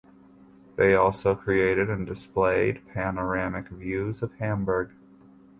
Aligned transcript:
They 0.77 0.95
also 0.95 1.35
created 1.35 1.91
and 1.91 2.07
displayed 2.07 2.87
panoramic 2.87 3.67
views 3.67 4.23
of 4.23 4.33
Hamburg. 4.39 4.89